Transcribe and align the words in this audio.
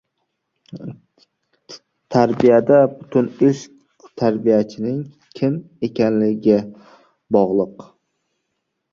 Tarbiyada 2.13 2.77
butun 2.95 3.27
ish 3.47 3.61
tarbiyachiniig 4.21 5.01
kim 5.41 5.53
ekanligiga 5.89 6.57
bog‘lpq. 7.37 7.77